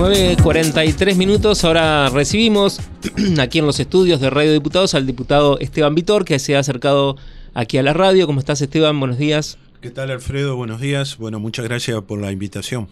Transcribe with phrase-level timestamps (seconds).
[0.00, 2.80] 9.43 minutos, ahora recibimos
[3.38, 7.18] aquí en los estudios de Radio Diputados al diputado Esteban Vitor, que se ha acercado
[7.52, 8.26] aquí a la radio.
[8.26, 8.98] ¿Cómo estás Esteban?
[8.98, 9.58] Buenos días.
[9.82, 10.56] ¿Qué tal Alfredo?
[10.56, 11.18] Buenos días.
[11.18, 12.88] Bueno, muchas gracias por la invitación.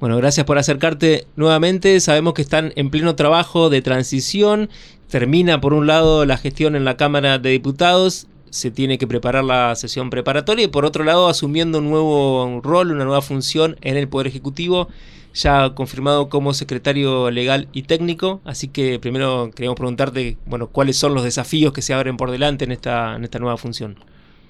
[0.00, 2.00] Bueno, gracias por acercarte nuevamente.
[2.00, 4.70] Sabemos que están en pleno trabajo de transición.
[5.10, 9.44] Termina por un lado la gestión en la Cámara de Diputados se tiene que preparar
[9.44, 13.98] la sesión preparatoria y por otro lado asumiendo un nuevo rol, una nueva función en
[13.98, 14.88] el Poder Ejecutivo
[15.36, 21.14] ya confirmado como secretario legal y técnico, así que primero queríamos preguntarte, bueno, cuáles son
[21.14, 23.98] los desafíos que se abren por delante en esta, en esta nueva función.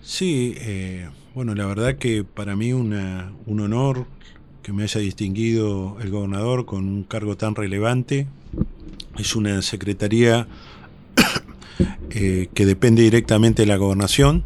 [0.00, 4.06] Sí, eh, bueno, la verdad que para mí una, un honor
[4.62, 8.28] que me haya distinguido el gobernador con un cargo tan relevante.
[9.18, 10.46] Es una secretaría
[12.10, 14.44] eh, que depende directamente de la gobernación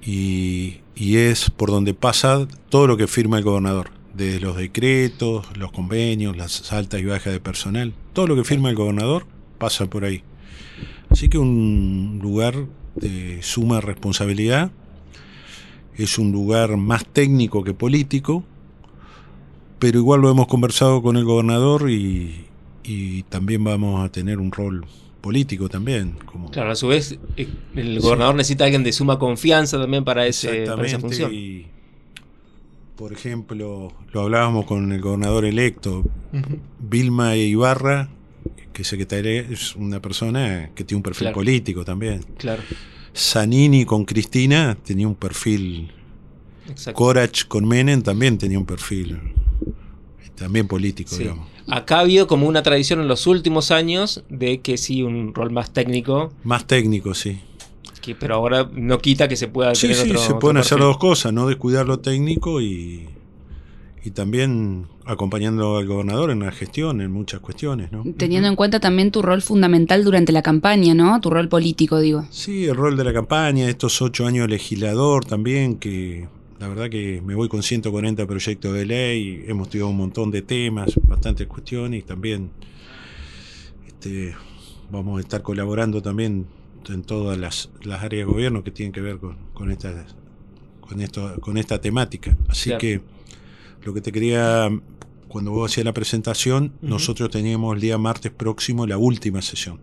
[0.00, 5.46] y, y es por donde pasa todo lo que firma el gobernador desde los decretos,
[5.56, 9.26] los convenios, las altas y bajas de personal, todo lo que firma el gobernador
[9.58, 10.22] pasa por ahí.
[11.10, 12.66] Así que un lugar
[12.96, 14.70] de suma responsabilidad,
[15.96, 18.44] es un lugar más técnico que político,
[19.78, 22.46] pero igual lo hemos conversado con el gobernador y,
[23.30, 24.84] también vamos a tener un rol
[25.20, 26.16] político también.
[26.26, 30.04] Como claro, a su vez eh, el gobernador necesita a alguien de suma confianza también
[30.04, 31.32] para, ese, para esa función
[32.96, 36.04] por ejemplo, lo hablábamos con el gobernador electo,
[36.78, 38.08] Vilma Ibarra,
[38.72, 42.24] que secretaria es una persona que tiene un perfil político también.
[42.38, 42.62] Claro.
[43.16, 45.92] Zanini con Cristina tenía un perfil.
[46.68, 46.98] Exacto.
[46.98, 49.20] Corach con Menem también tenía un perfil
[50.34, 51.48] también político, digamos.
[51.68, 55.50] Acá ha habido como una tradición en los últimos años de que sí, un rol
[55.50, 56.32] más técnico.
[56.42, 57.40] Más técnico, sí
[58.12, 61.32] pero ahora no quita que se pueda sí, sí, se pueden hacer las dos cosas,
[61.32, 63.08] no descuidar lo técnico y,
[64.04, 67.90] y también acompañando al gobernador en la gestión, en muchas cuestiones.
[67.90, 68.04] ¿no?
[68.16, 71.18] Teniendo en cuenta también tu rol fundamental durante la campaña, ¿no?
[71.22, 72.26] Tu rol político, digo.
[72.30, 77.22] Sí, el rol de la campaña, estos ocho años legislador también, que la verdad que
[77.24, 82.00] me voy con 140 proyectos de ley, hemos tenido un montón de temas, bastantes cuestiones
[82.00, 82.50] y también
[83.86, 84.34] este,
[84.90, 86.46] vamos a estar colaborando también
[86.88, 90.06] en todas las, áreas de gobierno que tienen que ver con, con, esta,
[90.80, 92.36] con, esto, con esta temática.
[92.48, 93.00] Así que
[93.82, 94.68] lo que te quería,
[95.28, 99.80] cuando vos hacías la presentación, nosotros teníamos el día martes próximo la última sesión.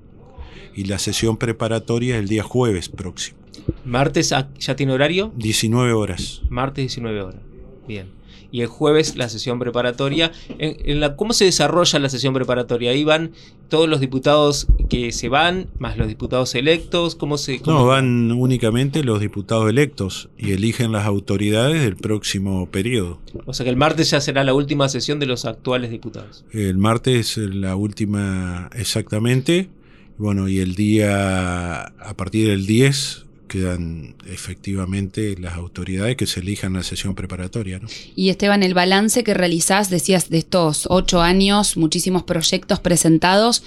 [0.73, 3.38] Y la sesión preparatoria el día jueves próximo.
[3.84, 5.34] ¿Martes ya tiene horario?
[5.35, 6.41] 19 horas.
[6.50, 7.41] Martes 19 horas.
[7.88, 8.21] Bien
[8.52, 10.31] y el jueves la sesión preparatoria.
[10.57, 12.91] En, la, ¿Cómo se desarrolla la sesión preparatoria?
[12.91, 13.31] Ahí van
[13.69, 17.16] todos los diputados que se van, más los diputados electos.
[17.16, 17.62] ¿Cómo se.?
[17.66, 23.19] no, van únicamente los diputados electos y eligen las autoridades del próximo periodo.
[23.46, 26.46] O sea que el martes ya será la última sesión de los actuales diputados.
[26.52, 29.69] El martes es la última exactamente.
[30.18, 36.72] Bueno, y el día, a partir del 10, quedan efectivamente las autoridades que se elijan
[36.72, 37.81] la sesión preparatoria.
[38.16, 43.66] Y Esteban, el balance que realizás, decías, de estos ocho años, muchísimos proyectos presentados,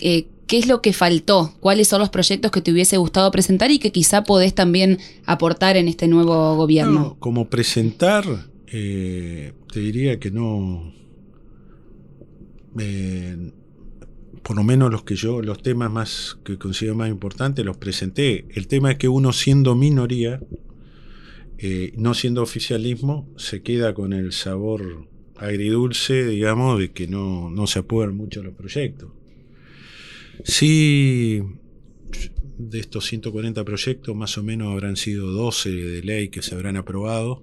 [0.00, 1.54] eh, ¿qué es lo que faltó?
[1.60, 5.76] ¿Cuáles son los proyectos que te hubiese gustado presentar y que quizá podés también aportar
[5.76, 7.16] en este nuevo gobierno?
[7.20, 8.24] como presentar,
[8.66, 10.92] eh, te diría que no...
[12.80, 13.52] Eh,
[14.42, 18.46] por lo menos los que yo, los temas más que considero más importantes, los presenté.
[18.50, 20.40] El tema es que uno siendo minoría,
[21.58, 27.66] eh, no siendo oficialismo, se queda con el sabor agridulce, digamos, de que no, no
[27.66, 29.10] se aprueban mucho los proyectos.
[30.44, 31.42] Sí,
[32.58, 36.76] de estos 140 proyectos, más o menos habrán sido 12 de ley que se habrán
[36.76, 37.42] aprobado.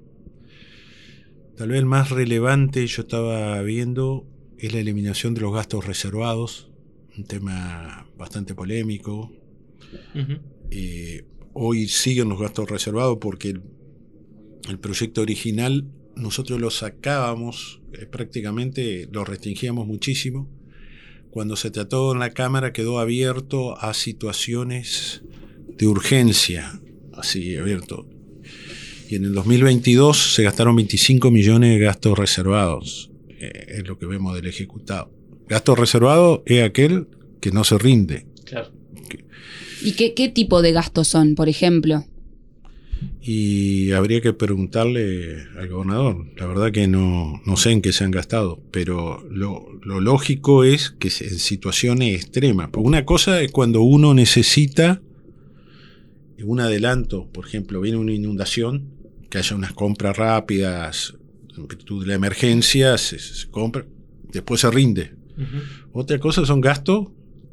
[1.56, 4.28] Tal vez el más relevante, yo estaba viendo,
[4.58, 6.67] es la eliminación de los gastos reservados
[7.18, 9.32] un tema bastante polémico.
[10.70, 13.50] Eh, hoy siguen los gastos reservados porque
[14.70, 20.50] el, proyecto original nosotros lo sacábamos, eh, prácticamente lo restringíamos muchísimo.
[21.32, 25.24] Cuando se trató en la Cámara quedó abierto a situaciones
[25.78, 26.82] de urgencia,
[27.14, 28.08] así abierto.
[29.10, 34.06] Y en el 2022 se gastaron 25 millones de gastos reservados, eh, es lo que
[34.06, 35.14] vemos del ejecutado.
[35.48, 37.08] Gasto reservado es aquel
[37.40, 38.26] que no se rinde.
[38.46, 38.72] Claro.
[39.82, 42.06] ¿Y qué, qué tipo de gastos son, por ejemplo?
[43.22, 46.26] Y habría que preguntarle al gobernador.
[46.36, 50.64] La verdad que no, no sé en qué se han gastado, pero lo, lo, lógico
[50.64, 52.70] es que en situaciones extremas.
[52.76, 55.02] Una cosa es cuando uno necesita
[56.44, 58.90] un adelanto, por ejemplo, viene una inundación,
[59.30, 61.16] que haya unas compras rápidas,
[61.56, 63.86] en virtud de la emergencia, se, se compra
[64.32, 65.14] después se rinde.
[65.92, 67.08] Otra cosa son gastos,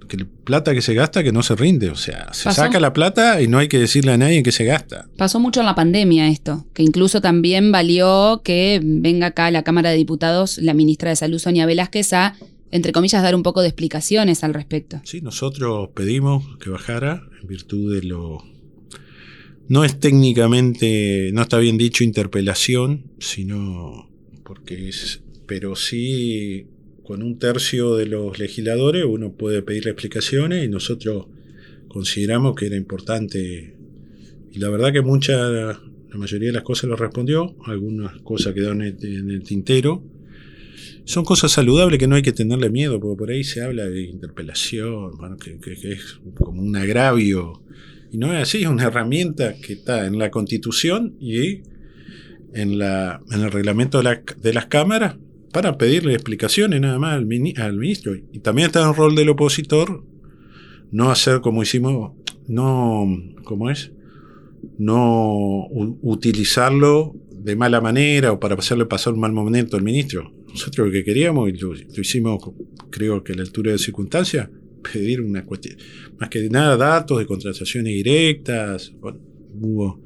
[0.06, 1.90] que plata que se gasta que no se rinde.
[1.90, 2.62] O sea, se Pasó.
[2.62, 5.08] saca la plata y no hay que decirle a nadie en qué se gasta.
[5.16, 9.62] Pasó mucho en la pandemia esto, que incluso también valió que venga acá a la
[9.62, 12.36] Cámara de Diputados la ministra de Salud, Sonia Velázquez, a,
[12.70, 15.00] entre comillas, dar un poco de explicaciones al respecto.
[15.04, 18.42] Sí, nosotros pedimos que bajara en virtud de lo...
[19.66, 24.10] No es técnicamente, no está bien dicho interpelación, sino
[24.44, 25.20] porque es...
[25.46, 26.66] Pero sí,
[27.04, 31.26] con un tercio de los legisladores uno puede pedirle explicaciones y nosotros
[31.88, 33.76] consideramos que era importante.
[34.50, 35.78] Y la verdad que mucha, la
[36.16, 40.02] mayoría de las cosas lo respondió, algunas cosas quedaron en el, tintero.
[41.04, 44.02] Son cosas saludables que no hay que tenerle miedo, porque por ahí se habla de
[44.04, 45.58] interpelación, bueno, que
[45.92, 47.62] es como un agravio.
[48.10, 51.60] Y no es así, es una herramienta que está en la Constitución y
[52.54, 55.16] en, la, en el reglamento de, la- de las cámaras
[55.54, 58.12] para pedirle explicaciones nada más al, mini- al ministro.
[58.14, 60.04] Y también está en el rol del opositor
[60.90, 62.12] no hacer como hicimos,
[62.48, 63.06] no,
[63.44, 63.92] ¿cómo es?
[64.78, 65.66] No
[66.02, 70.32] utilizarlo de mala manera o para hacerle pasar un mal momento al ministro.
[70.48, 72.38] Nosotros lo que queríamos, y lo, lo hicimos,
[72.90, 74.50] creo que a la altura de circunstancias,
[74.92, 75.76] pedir una cuestión,
[76.18, 79.20] más que nada datos de contrataciones directas, bueno,
[79.60, 80.02] hubo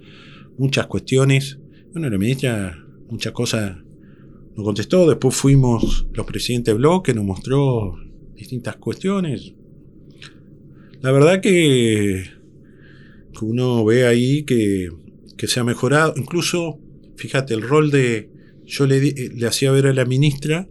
[0.59, 1.59] muchas cuestiones.
[1.93, 3.79] Bueno, la ministra muchas cosas
[4.59, 7.97] nos contestó, después fuimos los presidentes de bloque, nos mostró
[8.35, 9.55] distintas cuestiones.
[11.01, 12.25] La verdad que,
[13.39, 14.89] que uno ve ahí que,
[15.37, 16.81] que se ha mejorado, incluso,
[17.15, 18.31] fíjate, el rol de,
[18.67, 20.69] yo le, le hacía ver a la ministra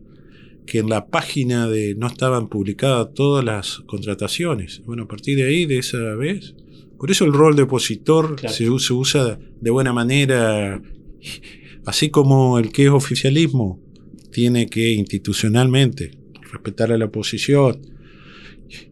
[0.66, 4.82] que en la página de no estaban publicadas todas las contrataciones.
[4.86, 6.56] Bueno, a partir de ahí, de esa vez,
[7.00, 8.54] por eso el rol de opositor Claro.
[8.54, 10.82] se, se usa de buena manera,
[11.88, 13.80] así como el que es oficialismo
[14.30, 16.12] tiene que institucionalmente
[16.52, 17.80] respetar a la oposición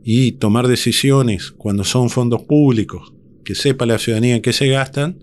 [0.02, 3.14] y tomar decisiones cuando son fondos públicos,
[3.44, 5.20] que sepa la ciudadanía en qué se gastan,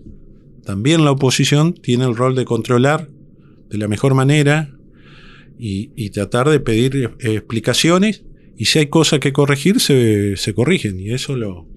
[0.63, 3.09] también la oposición tiene el rol de controlar
[3.71, 4.77] de la mejor manera
[5.57, 8.23] y, tratar de pedir eh, explicaciones
[8.55, 11.67] y si hay cosas que corregir, se, se corrigen y eso lo...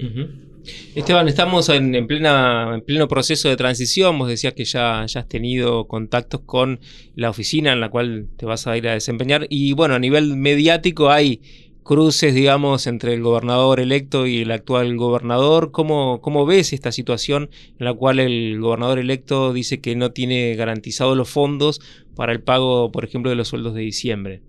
[0.94, 4.18] Esteban, estamos en, en plena, en pleno proceso de transición.
[4.18, 6.80] Vos decías que ya, ya has tenido contactos con
[7.14, 9.46] la oficina en la cual te vas a ir a desempeñar.
[9.50, 11.40] Y bueno, a nivel mediático hay
[11.86, 15.70] cruces, digamos, entre el gobernador electo y el actual gobernador.
[15.70, 17.48] ¿Cómo, cómo ves esta situación
[17.78, 21.80] en la cual el gobernador electo dice que no tiene garantizados los fondos
[22.16, 24.42] para el pago, por ejemplo, de los sueldos de diciembre?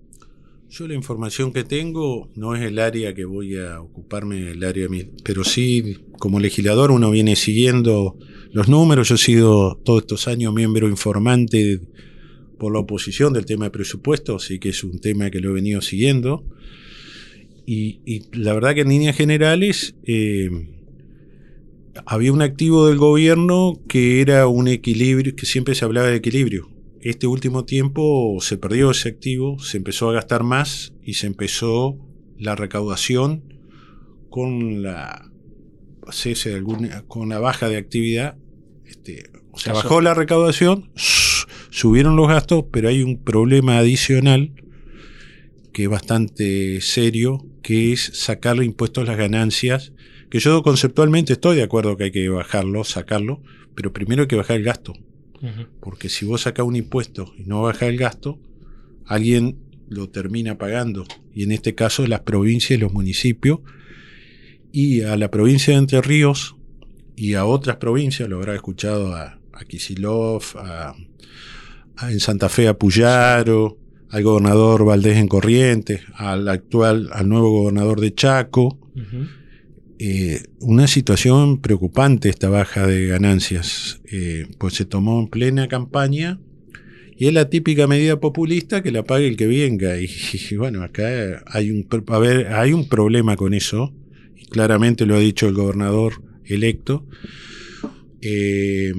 [0.69, 4.90] Yo la información que tengo no es el área que voy a ocuparme, el área,
[4.90, 8.18] mi- pero sí como legislador uno viene siguiendo
[8.52, 9.08] los números.
[9.10, 11.80] Yo he sido todos estos años miembro informante
[12.60, 15.54] por la oposición del tema de presupuesto, así que es un tema que lo he
[15.54, 16.44] venido siguiendo.
[17.66, 20.50] Y, y la verdad que en líneas generales eh,
[22.06, 26.69] había un activo del gobierno que era un equilibrio, que siempre se hablaba de equilibrio.
[27.01, 31.97] Este último tiempo se perdió ese activo, se empezó a gastar más y se empezó
[32.38, 33.53] la recaudación
[34.29, 35.31] con la
[36.11, 38.38] cese de alguna, con la baja de actividad.
[38.85, 39.83] Este, o sea, Cayó.
[39.83, 40.91] bajó la recaudación,
[41.69, 44.54] subieron los gastos, pero hay un problema adicional
[45.77, 49.94] que es bastante serio, que es sacarle impuestos a las ganancias,
[50.31, 53.44] que yo conceptualmente estoy de acuerdo que hay que bajarlo, sacarlo,
[53.75, 54.94] pero primero hay que bajar el gasto.
[55.79, 58.39] Porque si vos sacás un impuesto y no bajás el gasto,
[59.06, 59.57] alguien
[59.89, 61.06] lo termina pagando.
[61.33, 63.59] Y en este caso las provincias y los municipios.
[64.71, 66.56] Y a la provincia de Entre Ríos
[67.15, 70.94] y a otras provincias, lo habrá escuchado a, a Kicillof, a,
[71.95, 73.77] a- en Santa Fe a Puyaro,
[74.09, 78.77] al gobernador Valdés en Corrientes, al actual, al nuevo gobernador de Chaco.
[79.99, 86.39] Eh, una situación preocupante esta baja de ganancias, eh, pues se tomó en plena campaña
[87.18, 89.99] y es la típica medida populista que la pague el que venga.
[89.99, 90.09] Y,
[90.57, 93.94] bueno, acá hay un, a ver, hay un problema con eso,
[94.35, 97.06] y claramente lo ha dicho el gobernador electo.
[98.21, 98.94] Eh,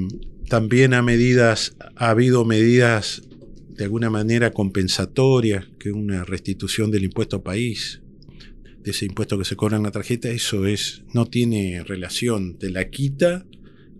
[0.49, 3.23] también a medidas, ha habido medidas
[3.69, 8.03] de alguna manera compensatorias, que una restitución del impuesto país,
[8.83, 12.71] de ese impuesto que se cobra en la tarjeta, eso es, no tiene relación, te
[12.71, 13.45] la quita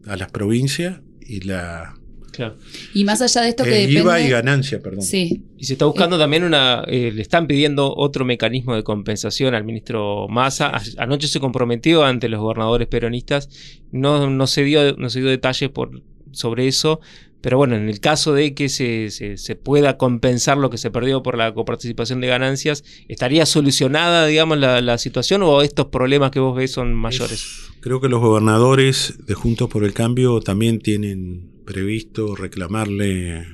[0.07, 1.95] a las provincias y la
[2.31, 2.57] Claro.
[2.95, 4.01] Y más allá de esto que eh, depende...
[4.01, 5.03] IVA y ganancia, perdón.
[5.03, 6.85] Sí, Y se está buscando también una.
[6.87, 10.69] eh, le están pidiendo otro mecanismo de compensación al ministro Massa.
[10.69, 13.49] A- Anoche se comprometió ante los gobernadores peronistas.
[13.91, 17.01] No, no se dio, no se dio detalles por, sobre eso,
[17.41, 21.23] Pero bueno, en el caso de que se, se, pueda compensar lo que se perdió
[21.23, 26.57] por la coparticipación de ganancias, ¿estaría solucionada, digamos, la, situación o estos problemas que vos
[26.57, 27.69] ves son mayores?
[27.81, 33.47] creo que los gobernadores de Juntos por el Cambio también tienen previsto reclamarle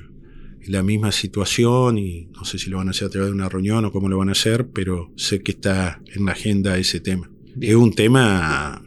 [0.67, 3.49] la misma situación y no sé si lo van a hacer a través de una
[3.49, 6.99] reunión o cómo lo van a hacer, pero sé que está en la agenda ese
[6.99, 7.29] tema.
[7.61, 8.84] Es un tema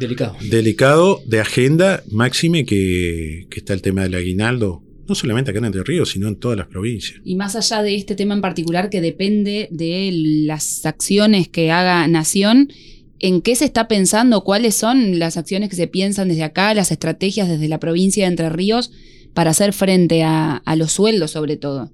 [0.00, 0.34] Delicado.
[0.40, 5.84] Delicado de agenda, máxime que, está el tema del aguinaldo, no solamente acá en Entre
[5.84, 7.20] Ríos, sino en todas las provincias.
[7.22, 10.10] Y más allá de este tema en particular que depende de
[10.46, 12.72] las acciones que haga Nación,
[13.18, 14.42] ¿en qué se está pensando?
[14.42, 18.30] ¿Cuáles son las acciones que se piensan desde acá, las estrategias desde la provincia de
[18.30, 18.92] Entre Ríos
[19.34, 21.90] para hacer frente a, los sueldos sobre todo?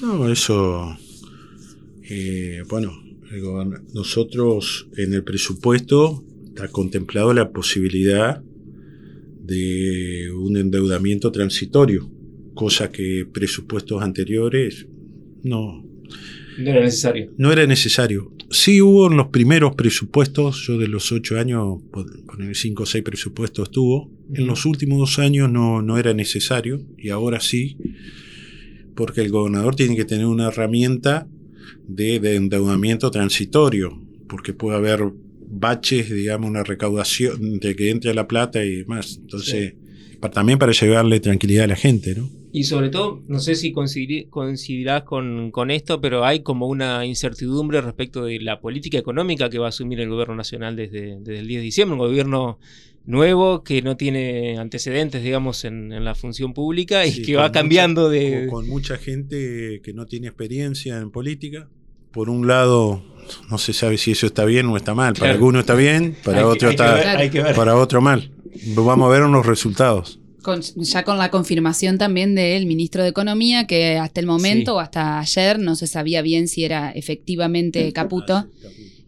[0.00, 0.96] No, eso,
[2.08, 2.92] eh, bueno,
[3.92, 6.24] nosotros en el presupuesto
[6.60, 8.42] ha contemplado la posibilidad
[9.42, 12.10] de un endeudamiento transitorio,
[12.54, 14.86] cosa que presupuestos anteriores
[15.42, 15.84] no.
[16.58, 17.32] No era necesario.
[17.38, 18.32] No era necesario.
[18.50, 23.02] Sí hubo en los primeros presupuestos, yo de los ocho años, poner cinco o seis
[23.02, 24.10] presupuestos tuvo.
[24.34, 27.78] En los últimos dos años no, no era necesario y ahora sí,
[28.94, 31.26] porque el gobernador tiene que tener una herramienta
[31.88, 35.12] de, de endeudamiento transitorio, porque puede haber
[35.52, 39.18] baches, digamos, una recaudación de que entre la plata y demás.
[39.20, 39.74] Entonces,
[40.32, 42.28] también para llevarle tranquilidad a la gente, ¿no?
[42.54, 47.80] Y sobre todo, no sé si coincidirás con, con, esto, pero hay como una incertidumbre
[47.80, 51.48] respecto de la política económica que va a asumir el gobierno nacional desde, desde el
[51.48, 52.58] 10 de diciembre, un gobierno
[53.06, 58.48] nuevo que no tiene antecedentes, digamos, en, la función pública y que va cambiando de...
[58.50, 61.70] Con mucha gente que no tiene experiencia en política.
[62.12, 63.02] Por un lado,
[63.50, 65.14] no se sabe si eso está bien o está mal.
[65.14, 67.18] Para alguno está bien, para otro está,
[67.56, 68.30] para otro mal.
[68.74, 70.18] Vamos a ver unos resultados.
[70.76, 75.20] ya con la confirmación también del ministro de Economía, que hasta el momento o hasta
[75.20, 78.46] ayer no se sabía bien si era efectivamente Caputo.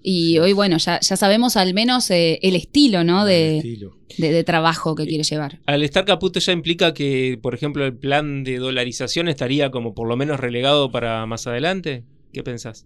[0.07, 3.25] Y hoy, bueno, ya, ya sabemos al menos eh, el estilo, ¿no?
[3.25, 5.61] De, de, trabajo que quiere llevar.
[5.65, 10.07] Al estar Caputo ya implica que, por ejemplo, el plan de dolarización estaría como por
[10.07, 12.05] lo menos relegado para más adelante.
[12.35, 12.85] ¿Qué pensás?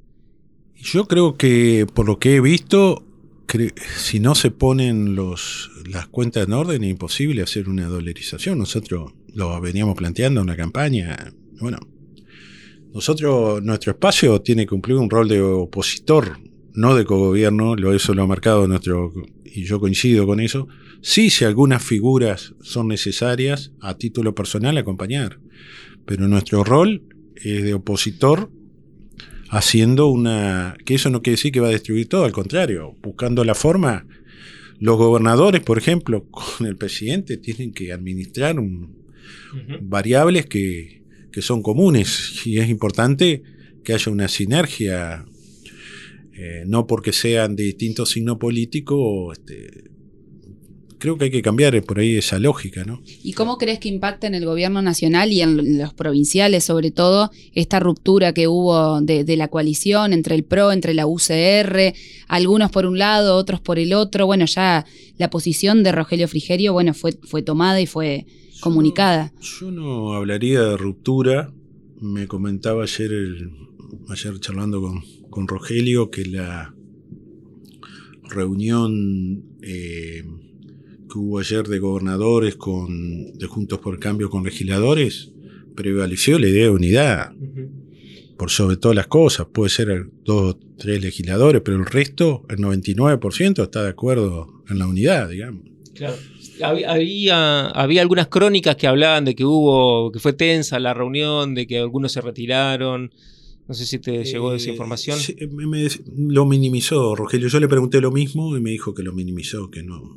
[0.80, 3.04] Yo creo que por lo que he visto,
[3.96, 8.58] si no se ponen los, las cuentas en orden es imposible hacer una dolarización.
[8.58, 11.32] Nosotros lo veníamos planteando una campaña.
[11.60, 11.78] Bueno,
[12.94, 16.38] nosotros, nuestro espacio tiene que cumplir un rol de opositor,
[16.74, 19.12] no de cogobierno, lo, eso lo ha marcado nuestro,
[19.44, 20.68] y yo coincido con eso.
[21.02, 25.40] Sí, si algunas figuras son necesarias, a título personal, acompañar.
[26.06, 27.02] Pero nuestro rol
[27.36, 28.50] es de opositor
[29.50, 30.76] haciendo una...
[30.84, 34.06] que eso no quiere decir que va a destruir todo, al contrario, buscando la forma.
[34.80, 38.56] Los gobernadores, por ejemplo, con el presidente, tienen que administrar
[39.80, 41.02] variables que,
[41.32, 43.42] que, son comunes y es importante
[43.82, 45.24] que haya una sinergia,
[46.34, 49.90] eh, no porque sean de distinto signo político, este,
[50.98, 53.00] creo que hay que cambiar por ahí esa lógica, ¿no?
[53.22, 57.30] ¿Y cómo crees que impacta en el gobierno nacional y en los provinciales, sobre todo,
[57.54, 61.94] esta ruptura que hubo de, la coalición entre el PRO, entre la UCR,
[62.26, 64.26] algunos por un lado, otros por el otro?
[64.26, 64.84] Bueno, ya
[65.16, 68.26] la posición de Rogelio Frigerio, bueno, fue, fue tomada y fue
[68.60, 69.32] comunicada.
[69.40, 71.52] Yo no hablaría de ruptura.
[72.00, 73.10] Me comentaba ayer,
[74.08, 76.74] ayer charlando con, con Rogelio que la
[78.28, 80.22] reunión eh,
[81.08, 85.32] que hubo ayer de gobernadores con, de Juntos por Cambio con legisladores,
[85.74, 87.32] prevaleció la idea de unidad.
[88.36, 92.58] Por sobre todas las cosas, puede ser dos o tres legisladores, pero el resto, el
[92.58, 95.62] 99%, está de acuerdo en la unidad, digamos.
[95.94, 96.16] Claro.
[96.62, 101.66] Había, había algunas crónicas que hablaban de que hubo, que fue tensa la reunión, de
[101.66, 103.12] que algunos se retiraron.
[103.68, 105.18] No sé si te llegó esa eh, información.
[106.16, 107.48] lo minimizó Rogelio.
[107.48, 110.16] Yo le pregunté lo mismo y me dijo que lo minimizó, que no,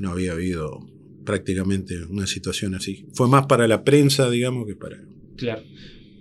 [0.00, 0.84] no había habido
[1.24, 3.06] prácticamente una situación así.
[3.12, 4.98] Fue más para la prensa, digamos, que para...
[5.36, 5.62] Claro.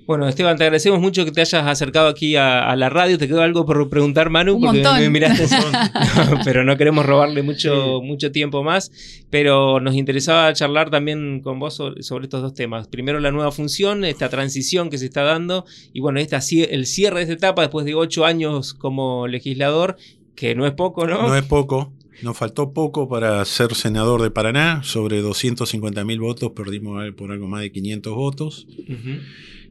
[0.09, 3.19] Bueno, Esteban, te agradecemos mucho que te hayas acercado aquí a, la radio.
[3.19, 4.59] ¿Te quedó algo por preguntar, Manu?
[4.59, 5.45] porque me miraste.
[6.43, 8.91] pero no queremos robarle mucho, mucho tiempo más.
[9.29, 12.87] Pero nos interesaba charlar también con vos sobre, estos dos temas.
[12.87, 15.65] Primero, la nueva función, esta transición que se está dando.
[15.93, 19.95] Y bueno, esta, el cierre de esta etapa después de ocho años como legislador,
[20.33, 21.27] que no es poco, ¿no?
[21.27, 21.93] No es poco.
[22.23, 24.81] Nos faltó poco para ser senador de Paraná.
[24.81, 28.67] Sobre 250 mil votos perdimos por algo más de 500 votos.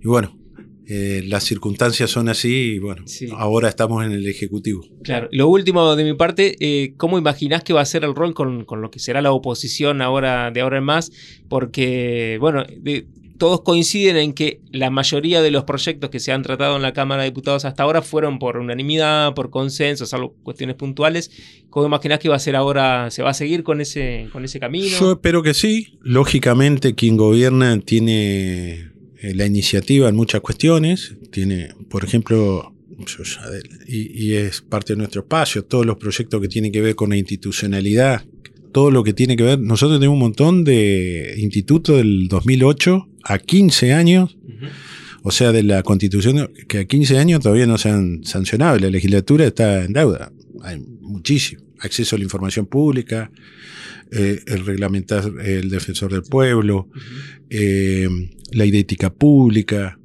[0.03, 0.37] Y bueno,
[0.87, 3.29] eh, las circunstancias son así y bueno, Sí.
[3.37, 4.83] ahora estamos en el Ejecutivo.
[5.03, 5.29] Claro.
[5.33, 8.65] Lo último de mi parte, eh, ¿cómo imaginás que va a ser el rol con,
[8.65, 11.11] con lo que será la oposición ahora de ahora en más?
[11.49, 13.07] Porque, bueno, de-
[13.39, 16.93] todos coinciden en que la mayoría de los proyectos que se han tratado en la
[16.93, 21.31] Cámara de Diputados hasta ahora fueron por unanimidad, por consenso, salvo cuestiones puntuales.
[21.71, 23.13] ¿Cómo imaginás que va a ser ahora?
[23.13, 24.87] ¿Se va a seguir con ese, con ese camino?
[24.99, 25.99] Yo espero que sí.
[26.03, 28.91] Lógicamente, quien gobierna tiene
[29.23, 31.15] la iniciativa en muchas cuestiones.
[31.31, 32.75] Tiene, por ejemplo,
[33.87, 37.11] y, y es parte de nuestro espacio, todos los proyectos que tienen que ver con
[37.11, 38.25] la institucionalidad,
[38.73, 39.59] todo lo que tiene que ver.
[39.59, 44.37] Nosotros tenemos un montón de institutos del 2008 a 15 años
[45.23, 48.89] o sea, de la constitución, que a 15 años todavía no se han sancionado, la
[48.89, 50.33] legislatura está en deuda.
[50.63, 51.68] Hay muchísimo.
[51.81, 53.31] Acceso a la información pública,
[54.11, 56.89] eh, el reglamentar el defensor del pueblo,
[57.51, 58.09] eh,
[58.53, 59.99] la idética pública,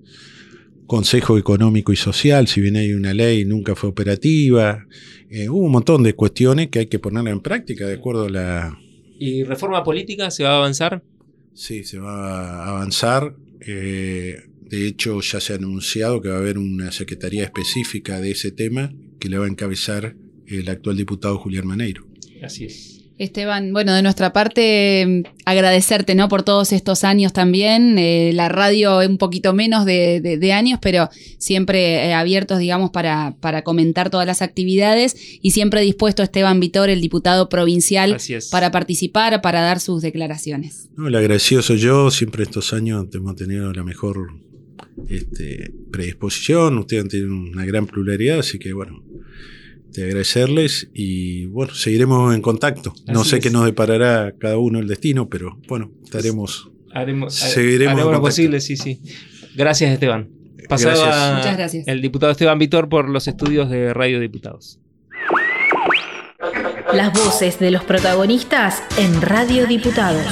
[0.87, 4.85] Consejo Económico y Social, si bien hay una ley, nunca fue operativa.
[5.29, 8.29] Eh, hubo un montón de cuestiones que hay que ponerla en práctica de acuerdo a
[8.29, 8.79] la,
[9.17, 11.01] ¿Y reforma política se va a avanzar?
[11.53, 13.35] Sí, se va a avanzar.
[13.59, 18.51] De hecho, ya se ha anunciado que va a haber una secretaría específica de ese
[18.51, 20.15] tema que le va a encabezar
[20.59, 22.05] el actual diputado Julián Maneiro.
[22.41, 22.89] Así es.
[23.19, 26.27] Esteban, bueno, de nuestra parte, mm, agradecerte ¿no?
[26.29, 27.97] por todos estos años también.
[27.99, 32.89] Eh, la radio un poquito menos de, de- de años, pero siempre eh, abiertos, digamos,
[32.89, 38.17] para, para comentar todas las actividades y siempre dispuesto Esteban Vitor, el diputado provincial,
[38.49, 40.89] para participar, para dar sus declaraciones.
[40.97, 44.31] No, el agradecido soy yo, siempre estos años hemos tenido la mejor
[45.07, 49.03] este, predisposición, ustedes han tenido una gran pluralidad, así que bueno,
[49.93, 52.93] de agradecerles y bueno, seguiremos en contacto.
[53.07, 53.43] No Así sé es.
[53.43, 56.69] qué nos deparará cada uno el destino, pero bueno, estaremos...
[56.91, 59.01] Haremos, Seguiremos haremos en lo posible, sí, sí.
[59.55, 60.29] Gracias, Esteban.
[60.69, 61.15] Pasado Gracias.
[61.15, 61.87] a Muchas gracias.
[61.87, 64.79] el diputado Esteban Vitor por los estudios de Radio Diputados.
[66.93, 70.27] Las voces de los protagonistas en Radio Diputados.